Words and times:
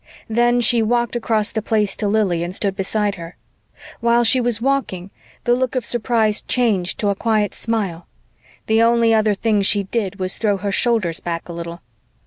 Then 0.31 0.61
she 0.61 0.81
walked 0.81 1.15
across 1.15 1.51
the 1.51 1.61
Place 1.61 1.95
to 1.97 2.07
Lili 2.07 2.41
and 2.41 2.55
stood 2.55 2.75
beside 2.75 3.13
her. 3.21 3.37
While 3.99 4.23
she 4.23 4.41
was 4.41 4.59
walking, 4.59 5.11
the 5.43 5.53
look 5.53 5.75
of 5.75 5.85
surprise 5.85 6.41
changed 6.41 6.97
to 7.01 7.09
a 7.09 7.15
quiet 7.15 7.53
smile. 7.53 8.07
The 8.65 8.81
only 8.81 9.13
other 9.13 9.35
thing 9.35 9.61
she 9.61 9.83
did 9.83 10.15
was 10.17 10.39
throw 10.39 10.57
her 10.57 10.71
shoulders 10.71 11.19
back 11.19 11.47
a 11.47 11.53
little. 11.53 11.81